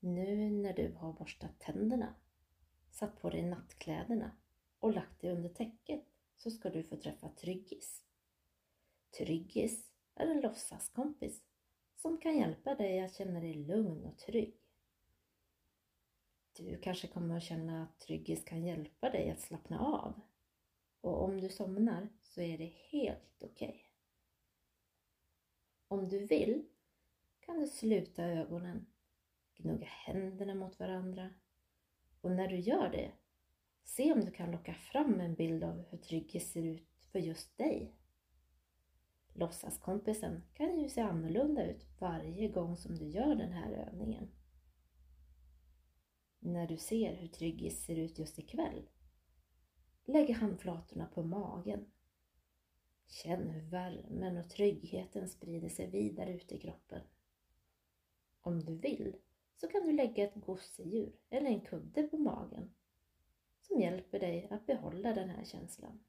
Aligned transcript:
Nu 0.00 0.50
när 0.50 0.72
du 0.72 0.92
har 0.92 1.12
borstat 1.12 1.58
tänderna, 1.58 2.14
satt 2.90 3.20
på 3.20 3.30
dig 3.30 3.42
nattkläderna 3.42 4.30
och 4.78 4.94
lagt 4.94 5.20
dig 5.20 5.30
under 5.30 5.48
täcket 5.48 6.04
så 6.36 6.50
ska 6.50 6.70
du 6.70 6.82
få 6.82 6.96
träffa 6.96 7.28
Tryggis. 7.28 8.02
Tryggis 9.18 9.92
är 10.14 10.26
en 10.26 10.40
låtsaskompis 10.40 11.42
som 11.96 12.18
kan 12.18 12.38
hjälpa 12.38 12.74
dig 12.74 13.00
att 13.00 13.14
känna 13.14 13.40
dig 13.40 13.54
lugn 13.54 14.04
och 14.04 14.18
trygg. 14.18 14.56
Du 16.52 16.78
kanske 16.78 17.08
kommer 17.08 17.36
att 17.36 17.42
känna 17.42 17.82
att 17.82 18.00
Tryggis 18.00 18.44
kan 18.44 18.64
hjälpa 18.64 19.10
dig 19.10 19.30
att 19.30 19.40
slappna 19.40 19.80
av. 19.80 20.20
Och 21.00 21.22
om 21.24 21.40
du 21.40 21.48
somnar 21.48 22.08
så 22.22 22.40
är 22.40 22.58
det 22.58 22.72
helt 22.90 23.42
okej. 23.42 23.68
Okay. 23.68 23.80
Om 25.88 26.08
du 26.08 26.26
vill 26.26 26.64
kan 27.40 27.60
du 27.60 27.66
sluta 27.66 28.24
ögonen, 28.24 28.86
gnugga 29.58 29.86
händerna 29.86 30.54
mot 30.54 30.78
varandra 30.78 31.30
och 32.20 32.30
när 32.30 32.48
du 32.48 32.56
gör 32.56 32.90
det, 32.90 33.12
se 33.84 34.12
om 34.12 34.24
du 34.24 34.30
kan 34.30 34.50
locka 34.50 34.74
fram 34.74 35.20
en 35.20 35.34
bild 35.34 35.64
av 35.64 35.84
hur 35.90 35.98
Tryggis 35.98 36.52
ser 36.52 36.62
ut 36.62 37.06
för 37.12 37.18
just 37.18 37.58
dig. 37.58 37.94
Låtsaskompisen 39.34 40.42
kan 40.54 40.80
ju 40.80 40.88
se 40.88 41.00
annorlunda 41.00 41.66
ut 41.66 41.86
varje 41.98 42.48
gång 42.48 42.76
som 42.76 42.94
du 42.94 43.08
gör 43.08 43.34
den 43.34 43.52
här 43.52 43.72
övningen. 43.72 44.30
När 46.38 46.66
du 46.66 46.76
ser 46.76 47.14
hur 47.14 47.28
Tryggis 47.28 47.84
ser 47.84 47.96
ut 47.96 48.18
just 48.18 48.38
ikväll, 48.38 48.88
lägg 50.04 50.30
handflatorna 50.30 51.06
på 51.06 51.22
magen. 51.22 51.90
Känn 53.06 53.48
hur 53.48 53.70
värmen 53.70 54.36
och 54.36 54.50
tryggheten 54.50 55.28
sprider 55.28 55.68
sig 55.68 55.90
vidare 55.90 56.32
ut 56.32 56.52
i 56.52 56.58
kroppen. 56.58 57.02
Om 58.40 58.64
du 58.64 58.74
vill 58.74 59.16
så 59.60 59.68
kan 59.68 59.86
du 59.86 59.92
lägga 59.92 60.24
ett 60.24 60.34
gosedjur 60.34 61.12
eller 61.30 61.46
en 61.46 61.60
kudde 61.60 62.02
på 62.02 62.18
magen 62.18 62.74
som 63.60 63.80
hjälper 63.80 64.20
dig 64.20 64.48
att 64.50 64.66
behålla 64.66 65.14
den 65.14 65.30
här 65.30 65.44
känslan. 65.44 66.00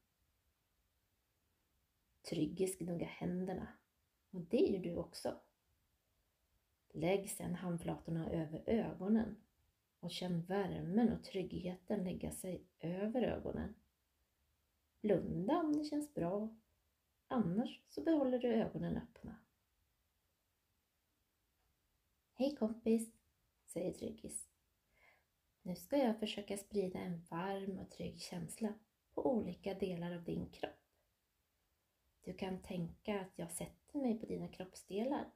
Tryggis 2.22 2.78
gnugga 2.78 3.06
händerna 3.06 3.68
och 4.30 4.40
det 4.40 4.56
gör 4.56 4.78
du 4.78 4.96
också. 4.96 5.40
Lägg 6.92 7.30
sedan 7.30 7.54
handflatorna 7.54 8.30
över 8.30 8.62
ögonen 8.66 9.36
och 10.00 10.10
känn 10.10 10.42
värmen 10.42 11.12
och 11.12 11.24
tryggheten 11.24 12.04
lägga 12.04 12.30
sig 12.30 12.64
över 12.80 13.22
ögonen. 13.22 13.74
Blunda 15.00 15.58
om 15.58 15.76
det 15.76 15.84
känns 15.84 16.14
bra, 16.14 16.56
annars 17.28 17.80
så 17.88 18.02
behåller 18.02 18.38
du 18.38 18.48
ögonen 18.48 18.96
öppna. 18.96 19.36
Hej 22.34 22.56
kompis, 22.56 23.19
säger 23.70 23.92
Tryggis. 23.92 24.48
Nu 25.62 25.76
ska 25.76 25.96
jag 25.96 26.20
försöka 26.20 26.56
sprida 26.56 26.98
en 26.98 27.24
varm 27.30 27.78
och 27.78 27.90
trygg 27.90 28.20
känsla 28.20 28.74
på 29.14 29.26
olika 29.32 29.74
delar 29.74 30.16
av 30.16 30.24
din 30.24 30.50
kropp. 30.50 30.70
Du 32.20 32.34
kan 32.34 32.62
tänka 32.62 33.20
att 33.20 33.38
jag 33.38 33.50
sätter 33.50 33.98
mig 33.98 34.18
på 34.18 34.26
dina 34.26 34.48
kroppsdelar 34.48 35.30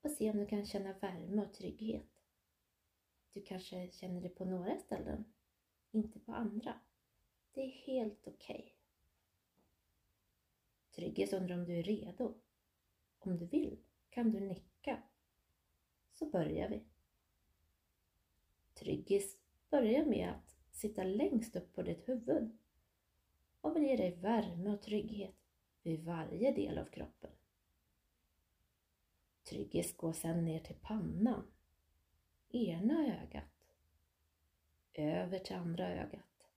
och 0.00 0.10
se 0.10 0.30
om 0.30 0.36
du 0.36 0.46
kan 0.46 0.66
känna 0.66 0.92
värme 0.92 1.46
och 1.46 1.54
trygghet. 1.54 2.22
Du 3.32 3.42
kanske 3.42 3.90
känner 3.90 4.20
det 4.20 4.28
på 4.28 4.44
några 4.44 4.78
ställen, 4.78 5.24
inte 5.90 6.20
på 6.20 6.32
andra. 6.32 6.80
Det 7.52 7.60
är 7.60 7.70
helt 7.70 8.26
okej. 8.26 8.56
Okay. 8.56 8.72
Tryggis 10.90 11.32
undrar 11.32 11.58
om 11.58 11.64
du 11.64 11.78
är 11.78 11.82
redo. 11.82 12.34
Om 13.18 13.36
du 13.36 13.46
vill 13.46 13.78
kan 14.10 14.30
du 14.30 14.40
nicka. 14.40 15.02
Så 16.14 16.26
börjar 16.26 16.68
vi. 16.68 16.87
Tryggis 18.78 19.36
börjar 19.70 20.04
med 20.04 20.30
att 20.30 20.56
sitta 20.70 21.04
längst 21.04 21.56
upp 21.56 21.74
på 21.74 21.82
ditt 21.82 22.08
huvud 22.08 22.58
och 23.60 23.76
vill 23.76 23.82
ge 23.82 23.96
dig 23.96 24.16
värme 24.16 24.70
och 24.70 24.82
trygghet 24.82 25.34
vid 25.82 26.04
varje 26.04 26.52
del 26.52 26.78
av 26.78 26.84
kroppen. 26.84 27.30
Tryggis 29.42 29.96
går 29.96 30.12
sedan 30.12 30.44
ner 30.44 30.60
till 30.60 30.76
pannan 30.82 31.46
ena 32.48 33.22
ögat, 33.22 33.72
över 34.94 35.38
till 35.38 35.56
andra 35.56 35.88
ögat, 35.88 36.48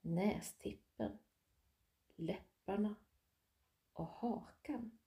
nästippen, 0.00 1.18
läpparna 2.16 2.94
och 3.92 4.06
hakan. 4.06 4.98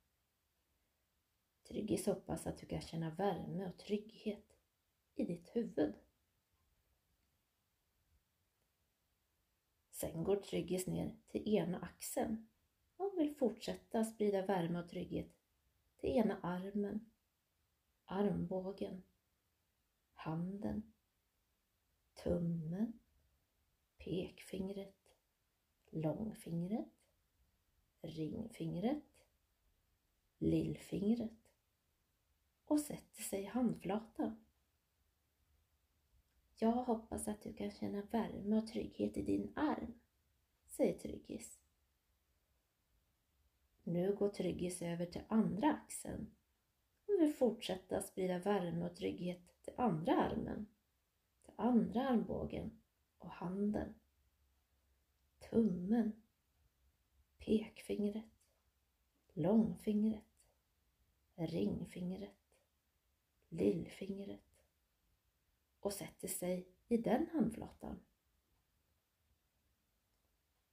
Tryggis 1.64 2.06
hoppas 2.06 2.47
att 2.47 2.58
du 2.58 2.66
kan 2.66 2.81
känna 2.81 3.09
värme 3.09 3.70
och 3.70 3.78
trygghet 3.78 4.58
i 5.16 5.24
ditt 5.24 5.56
huvud. 5.56 5.94
Sen 10.00 10.24
går 10.24 10.35
Tryggis 10.35 10.88
ner 10.88 11.16
till 11.28 11.56
ena 11.56 11.80
axeln 11.80 12.47
och 12.97 13.13
vill 13.18 13.35
fortsätta 13.35 14.03
sprida 14.03 14.46
värme 14.46 14.80
och 14.80 14.90
trygghet 14.90 15.31
till 15.97 16.09
ena 16.09 16.40
armen, 16.41 17.09
armbågen 18.06 19.03
handen, 20.28 20.94
tummen, 22.24 23.00
pekfingret, 23.97 25.16
långfingret, 25.90 26.94
ringfingret, 28.02 29.25
lillfingret 30.38 31.52
och 32.66 32.79
sätter 32.79 33.24
sig 33.24 33.41
i 33.41 33.46
handflatan. 33.46 34.47
Jag 36.59 36.72
hoppas 36.72 37.28
att 37.28 37.41
du 37.41 37.53
kan 37.53 37.72
känna 37.72 38.01
värme 38.01 38.57
och 38.57 38.68
trygghet 38.68 39.18
i 39.18 39.22
din 39.22 39.53
arm, 39.56 39.94
säger 40.66 41.00
Tryggis. 41.00 41.59
Nu 43.84 44.16
går 44.16 44.29
Tryggis 44.29 44.81
över 44.81 45.06
till 45.06 45.22
andra 45.28 45.73
axeln. 45.73 46.31
Och 47.06 47.22
vill 47.22 47.34
fortsätta 47.34 48.01
sprida 48.01 48.40
värme 48.40 48.85
och 48.85 48.96
trygghet 48.96 49.62
till 49.62 49.73
andra 49.78 50.16
armen, 50.16 50.67
till 51.44 51.53
andra 51.56 52.07
armbågen 52.07 52.81
och 53.17 53.29
handen, 53.29 53.94
tummen, 55.40 56.22
pekfingret, 57.38 58.25
långfingret, 59.34 60.23
ringfingret, 61.35 62.38
lillfingret 63.50 64.47
och 65.80 65.94
sätter 65.94 66.28
sig 66.28 66.68
i 66.88 66.98
den 66.98 67.28
handflatan. 67.34 68.00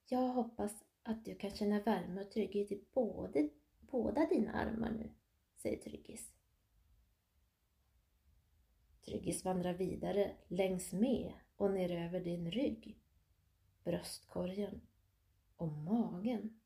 Jag 0.07 0.29
hoppas 0.29 0.85
att 1.03 1.25
du 1.25 1.35
kan 1.35 1.51
känna 1.51 1.81
värme 1.81 2.21
och 2.21 2.31
trygghet 2.31 2.73
i 2.73 2.85
både, 2.93 3.49
båda 3.81 4.27
dina 4.27 4.53
armar 4.53 4.91
nu, 4.91 5.15
säger 5.57 5.83
Tryggis. 5.83 6.33
Tryggis 9.05 9.45
vandrar 9.45 9.75
vidare 9.75 10.37
längs 10.49 10.93
med 10.93 11.33
och 11.57 11.71
ner 11.71 11.91
över 11.91 12.21
din 12.21 12.51
rygg, 12.51 12.99
bröstkorgen 13.85 14.81
och 15.57 15.69
magen. 15.69 16.61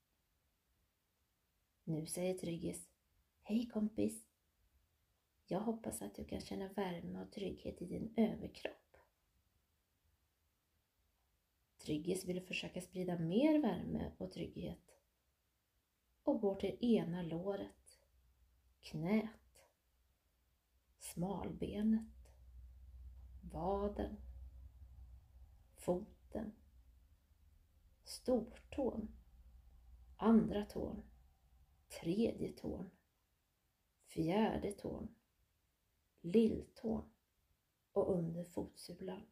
Nu 1.85 2.07
säger 2.07 2.35
Tryggis 2.35 2.89
Hej 3.43 3.67
kompis! 3.67 4.28
Jag 5.51 5.61
hoppas 5.61 6.03
att 6.03 6.15
du 6.15 6.25
kan 6.25 6.41
känna 6.41 6.69
värme 6.69 7.23
och 7.23 7.33
trygghet 7.33 7.83
i 7.83 7.87
din 7.87 8.15
överkropp. 8.17 8.97
Tryggis 11.79 12.25
vill 12.25 12.47
försöka 12.47 12.81
sprida 12.81 13.19
mer 13.19 13.59
värme 13.59 14.13
och 14.19 14.33
trygghet. 14.33 15.01
Och 16.23 16.41
går 16.41 16.55
till 16.55 16.77
ena 16.81 17.23
låret, 17.23 18.01
knät, 18.81 19.67
smalbenet, 20.99 22.33
vaden, 23.53 24.17
foten, 25.77 26.53
stortån, 28.05 29.09
andra 30.17 30.65
tån, 30.65 31.03
tredje 32.01 32.53
tån, 32.53 32.91
fjärde 34.07 34.73
tån, 34.73 35.18
lilltån 36.21 37.11
och 37.93 38.15
under 38.15 38.45
fotsulan. 38.45 39.23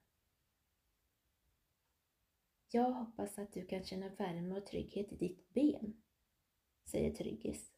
Jag 2.71 2.93
hoppas 2.93 3.39
att 3.39 3.53
du 3.53 3.67
kan 3.67 3.85
känna 3.85 4.09
värme 4.09 4.57
och 4.57 4.67
trygghet 4.67 5.13
i 5.13 5.17
ditt 5.17 5.49
ben, 5.49 6.03
säger 6.85 7.15
Tryggis. 7.15 7.73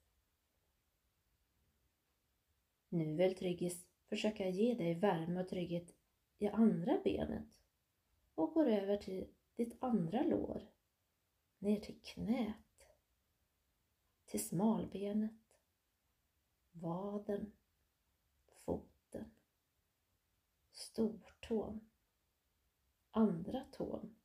Nu 2.89 3.17
vill 3.17 3.37
Tryggis 3.37 3.87
försöka 4.09 4.49
ge 4.49 4.75
dig 4.75 4.95
värme 4.95 5.41
och 5.41 5.49
trygghet 5.49 5.95
i 6.39 6.49
andra 6.49 7.01
benet 7.05 7.61
och 8.35 8.55
går 8.55 8.67
över 8.69 8.97
till 8.97 9.27
ditt 9.57 9.83
andra 9.83 10.23
lår, 10.23 10.71
ner 11.59 11.81
till 11.81 12.01
knät, 12.03 12.89
till 14.27 14.49
smalbenet, 14.49 15.61
vaden, 16.73 17.53
foten, 18.47 19.31
stortån, 20.99 21.81
andra 23.11 23.65
tån, 23.73 24.17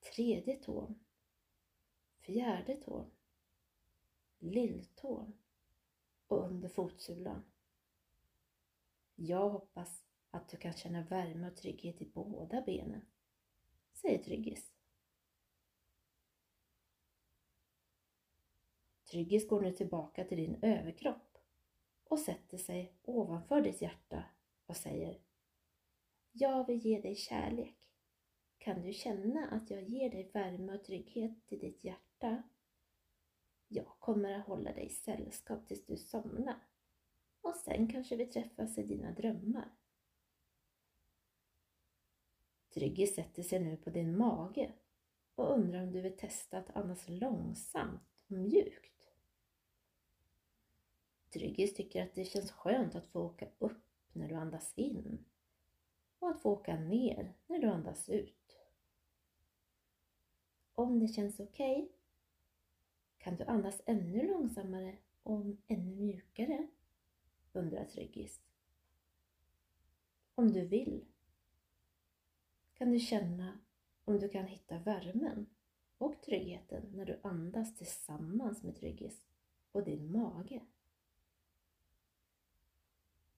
tredje 0.00 0.56
tån, 0.56 1.04
fjärde 2.18 2.76
tån, 2.76 3.10
lilltån. 4.38 5.32
Och 6.28 6.44
under 6.44 6.68
fotsulan. 6.68 7.44
Jag 9.14 9.50
hoppas 9.50 10.04
att 10.30 10.48
du 10.48 10.56
kan 10.56 10.72
känna 10.72 11.02
värme 11.02 11.50
och 11.50 11.56
trygghet 11.56 12.02
i 12.02 12.10
båda 12.14 12.62
benen, 12.62 13.06
säger 13.92 14.18
Tryggis. 14.18 14.72
Tryggis 19.04 19.48
går 19.48 19.60
nu 19.60 19.72
tillbaka 19.72 20.24
till 20.24 20.38
din 20.38 20.58
överkropp 20.62 21.38
och 22.04 22.18
sätter 22.18 22.58
sig 22.58 22.98
ovanför 23.02 23.60
ditt 23.60 23.82
hjärta 23.82 24.24
och 24.66 24.76
säger 24.76 25.25
jag 26.38 26.66
vill 26.66 26.86
ge 26.86 27.00
dig 27.00 27.14
kärlek. 27.14 27.76
Kan 28.58 28.82
du 28.82 28.92
känna 28.92 29.48
att 29.48 29.70
jag 29.70 29.82
ger 29.82 30.10
dig 30.10 30.30
värme 30.34 30.74
och 30.74 30.84
trygghet 30.84 31.46
till 31.46 31.58
ditt 31.58 31.84
hjärta? 31.84 32.42
Jag 33.68 33.86
kommer 33.98 34.32
att 34.32 34.46
hålla 34.46 34.72
dig 34.72 34.88
sällskap 34.88 35.66
tills 35.66 35.86
du 35.86 35.96
somnar 35.96 36.60
och 37.40 37.54
sen 37.54 37.88
kanske 37.88 38.16
vi 38.16 38.26
träffas 38.26 38.78
i 38.78 38.82
dina 38.82 39.12
drömmar. 39.12 39.70
Tryggis 42.74 43.14
sätter 43.14 43.42
sig 43.42 43.60
nu 43.60 43.76
på 43.76 43.90
din 43.90 44.16
mage 44.16 44.72
och 45.34 45.54
undrar 45.54 45.82
om 45.82 45.92
du 45.92 46.00
vill 46.00 46.16
testa 46.16 46.58
att 46.58 46.76
andas 46.76 47.08
långsamt 47.08 48.24
och 48.24 48.30
mjukt. 48.30 49.10
Tryggis 51.30 51.74
tycker 51.74 52.02
att 52.02 52.14
det 52.14 52.24
känns 52.24 52.52
skönt 52.52 52.94
att 52.94 53.06
få 53.06 53.20
åka 53.20 53.48
upp 53.58 53.86
när 54.12 54.28
du 54.28 54.34
andas 54.34 54.72
in 54.76 55.24
och 56.26 56.32
att 56.32 56.42
få 56.42 56.50
åka 56.50 56.76
ner 56.76 57.34
när 57.46 57.58
du 57.58 57.66
andas 57.66 58.08
ut. 58.08 58.58
Om 60.72 61.00
det 61.00 61.08
känns 61.08 61.40
okej 61.40 61.82
okay, 61.82 61.88
kan 63.18 63.36
du 63.36 63.44
andas 63.44 63.82
ännu 63.86 64.28
långsammare 64.28 64.96
och 65.22 65.40
ännu 65.66 65.96
mjukare? 65.96 66.68
undrar 67.52 67.84
Tryggis. 67.84 68.40
Om 70.34 70.52
du 70.52 70.66
vill 70.66 71.04
kan 72.74 72.90
du 72.90 72.98
känna 72.98 73.60
om 74.04 74.18
du 74.18 74.28
kan 74.28 74.46
hitta 74.46 74.78
värmen 74.78 75.46
och 75.98 76.22
tryggheten 76.22 76.90
när 76.94 77.04
du 77.06 77.20
andas 77.22 77.76
tillsammans 77.76 78.62
med 78.62 78.76
Tryggis 78.76 79.26
och 79.72 79.84
din 79.84 80.12
mage. 80.12 80.66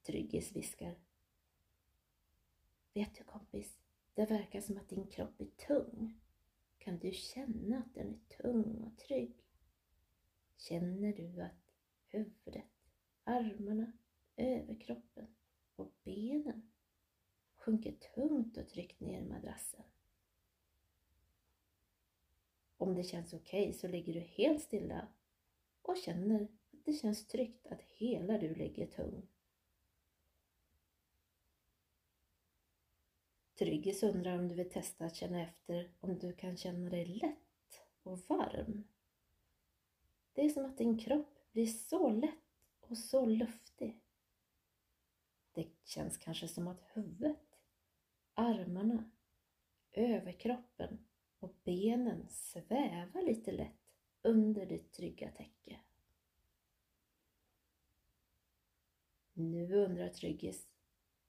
Tryggis 0.02 0.56
viskar. 0.56 1.07
Vet 2.98 3.14
du 3.14 3.24
kompis, 3.24 3.78
det 4.14 4.26
verkar 4.26 4.60
som 4.60 4.76
att 4.76 4.88
din 4.88 5.06
kropp 5.06 5.40
är 5.40 5.46
tung. 5.46 6.20
Kan 6.78 6.98
du 6.98 7.12
känna 7.12 7.78
att 7.78 7.94
den 7.94 8.14
är 8.14 8.36
tung 8.42 8.82
och 8.82 8.98
trygg? 8.98 9.44
Känner 10.56 11.12
du 11.12 11.42
att 11.42 11.74
huvudet, 12.08 12.64
armarna, 13.24 13.92
överkroppen 14.36 15.26
och 15.76 15.92
benen 16.04 16.70
sjunker 17.54 17.92
tungt 17.92 18.56
och 18.56 18.68
tryggt 18.68 19.00
ner 19.00 19.20
i 19.20 19.24
madrassen? 19.24 19.84
Om 22.76 22.94
det 22.94 23.04
känns 23.04 23.34
okej 23.34 23.62
okay, 23.62 23.72
så 23.72 23.88
ligger 23.88 24.14
du 24.14 24.20
helt 24.20 24.62
stilla 24.62 25.08
och 25.82 25.96
känner 25.96 26.42
att 26.42 26.50
det 26.70 26.92
känns 26.92 27.26
tryggt 27.26 27.66
att 27.66 27.82
hela 27.82 28.38
du 28.38 28.54
ligger 28.54 28.86
tung 28.86 29.28
Tryggis 33.58 34.02
undrar 34.02 34.38
om 34.38 34.48
du 34.48 34.54
vill 34.54 34.70
testa 34.70 35.04
att 35.04 35.16
känna 35.16 35.42
efter 35.42 35.90
om 36.00 36.18
du 36.18 36.32
kan 36.32 36.56
känna 36.56 36.90
dig 36.90 37.06
lätt 37.06 37.82
och 38.02 38.18
varm. 38.18 38.84
Det 40.32 40.44
är 40.44 40.48
som 40.48 40.64
att 40.64 40.78
din 40.78 40.98
kropp 40.98 41.52
blir 41.52 41.66
så 41.66 42.10
lätt 42.10 42.80
och 42.80 42.98
så 42.98 43.26
luftig. 43.26 44.00
Det 45.52 45.66
känns 45.84 46.16
kanske 46.16 46.48
som 46.48 46.68
att 46.68 46.82
huvudet, 46.92 47.58
armarna, 48.34 49.10
överkroppen 49.92 51.06
och 51.38 51.54
benen 51.64 52.28
svävar 52.28 53.22
lite 53.22 53.52
lätt 53.52 53.96
under 54.22 54.66
ditt 54.66 54.92
trygga 54.92 55.30
täcke. 55.30 55.80
Nu 59.32 59.74
undrar 59.74 60.08
Tryggis 60.08 60.68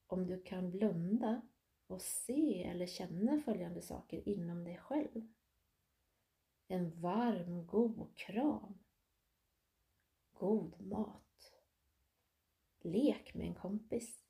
om 0.07 0.27
du 0.27 0.41
kan 0.41 0.71
blunda 0.71 1.41
och 1.89 2.01
se 2.01 2.63
eller 2.63 2.85
känna 2.85 3.41
följande 3.41 3.81
saker 3.81 4.29
inom 4.29 4.63
dig 4.63 4.77
själv. 4.77 5.33
En 6.67 7.01
varm, 7.01 7.67
god 7.67 8.17
kram. 8.17 8.79
God 10.31 10.81
mat. 10.81 11.53
Lek 12.79 13.33
med 13.33 13.47
en 13.47 13.55
kompis. 13.55 14.25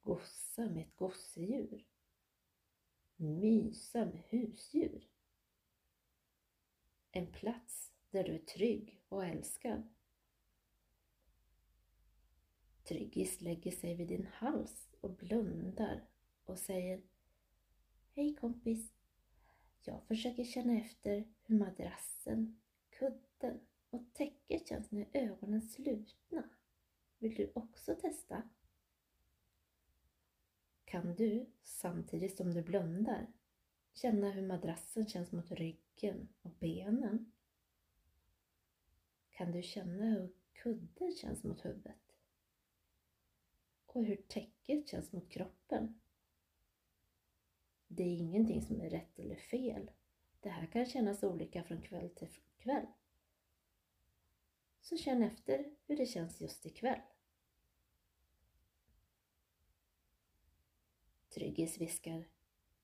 Gossa 0.00 0.66
med 0.66 0.86
ett 0.86 0.96
gosedjur. 0.96 1.86
Mysa 3.16 4.04
med 4.04 4.22
husdjur. 4.28 5.08
En 7.10 7.32
plats 7.32 7.92
där 8.10 8.24
du 8.24 8.34
är 8.34 8.44
trygg 8.44 9.02
och 9.08 9.24
älskad. 9.24 9.94
Tryggis 12.84 13.40
lägger 13.40 13.70
sig 13.70 13.94
vid 13.94 14.08
din 14.08 14.26
hals 14.26 14.88
och 15.00 15.10
blundar 15.10 16.08
och 16.44 16.58
säger 16.58 17.02
Hej 18.14 18.34
kompis! 18.34 18.92
Jag 19.84 20.02
försöker 20.06 20.44
känna 20.44 20.80
efter 20.80 21.24
hur 21.42 21.58
madrassen, 21.58 22.60
kudden 22.90 23.60
och 23.90 24.12
täcket 24.12 24.68
känns 24.68 24.90
när 24.90 25.08
ögonen 25.12 25.54
är 25.54 25.60
slutna. 25.60 26.48
Vill 27.18 27.34
du 27.34 27.52
också 27.54 27.94
testa? 27.94 28.42
Kan 30.84 31.14
du, 31.14 31.46
samtidigt 31.62 32.36
som 32.36 32.54
du 32.54 32.62
blundar, 32.62 33.32
känna 33.92 34.30
hur 34.30 34.46
madrassen 34.46 35.06
känns 35.06 35.32
mot 35.32 35.50
ryggen 35.50 36.28
och 36.42 36.50
benen? 36.50 37.32
Kan 39.30 39.52
du 39.52 39.62
känna 39.62 40.04
hur 40.04 40.32
kudden 40.52 41.12
känns 41.12 41.44
mot 41.44 41.64
huvudet? 41.64 42.03
Och 43.94 44.04
hur 44.04 44.16
täcket 44.16 44.88
känns 44.88 45.12
mot 45.12 45.30
kroppen. 45.30 46.00
Det 47.88 48.02
är 48.02 48.16
ingenting 48.16 48.62
som 48.62 48.80
är 48.80 48.90
rätt 48.90 49.18
eller 49.18 49.36
fel. 49.36 49.90
Det 50.40 50.48
här 50.48 50.66
kan 50.66 50.86
kännas 50.86 51.22
olika 51.22 51.64
från 51.64 51.82
kväll 51.82 52.10
till 52.10 52.28
kväll. 52.56 52.86
Så 54.80 54.96
känn 54.96 55.22
efter 55.22 55.70
hur 55.86 55.96
det 55.96 56.06
känns 56.06 56.40
just 56.40 56.66
ikväll. 56.66 57.00
Tryggis 61.28 61.80
viskar 61.80 62.28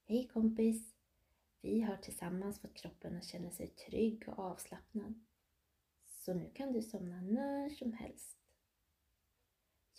Hej 0.04 0.28
kompis! 0.28 0.94
Vi 1.60 1.80
har 1.80 1.96
tillsammans 1.96 2.60
fått 2.60 2.74
kroppen 2.74 3.16
att 3.16 3.24
känna 3.24 3.50
sig 3.50 3.66
trygg 3.66 4.28
och 4.28 4.38
avslappnad. 4.38 5.20
Så 6.04 6.34
nu 6.34 6.50
kan 6.54 6.72
du 6.72 6.82
somna 6.82 7.20
när 7.20 7.70
som 7.70 7.92
helst. 7.92 8.39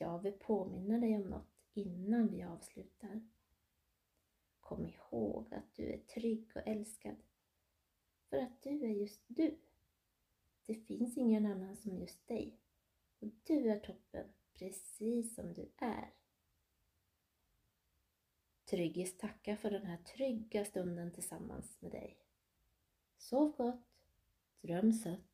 Jag 0.01 0.19
vill 0.19 0.33
påminna 0.33 0.97
dig 0.97 1.15
om 1.15 1.21
något 1.21 1.51
innan 1.73 2.27
vi 2.27 2.43
avslutar. 2.43 3.21
Kom 4.59 4.85
ihåg 4.85 5.53
att 5.53 5.75
du 5.75 5.93
är 5.93 5.97
trygg 5.97 6.51
och 6.55 6.67
älskad. 6.67 7.15
För 8.29 8.37
att 8.37 8.61
du 8.61 8.69
är 8.69 8.89
just 8.89 9.21
du. 9.27 9.57
Det 10.65 10.75
finns 10.75 11.17
ingen 11.17 11.45
annan 11.45 11.75
som 11.75 11.97
just 11.97 12.27
dig. 12.27 12.59
Och 13.19 13.27
du 13.43 13.71
är 13.71 13.79
toppen, 13.79 14.27
precis 14.53 15.35
som 15.35 15.53
du 15.53 15.71
är. 15.77 16.13
Tryggis 18.65 19.17
tackar 19.17 19.55
för 19.55 19.71
den 19.71 19.85
här 19.85 19.97
trygga 19.97 20.65
stunden 20.65 21.11
tillsammans 21.11 21.81
med 21.81 21.91
dig. 21.91 22.17
Sov 23.17 23.51
gott, 23.57 23.85
dröm 24.61 24.93
sött 24.93 25.30